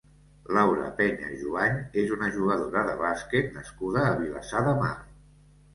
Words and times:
Laura 0.57 0.87
Peña 1.01 1.29
Jubany 1.41 1.77
és 2.05 2.15
una 2.17 2.31
jugadora 2.39 2.85
de 2.89 2.99
bàsquet 3.05 3.55
nascuda 3.61 4.05
a 4.09 4.19
Vilassar 4.25 4.69
de 4.73 4.77
Mar. 4.85 4.95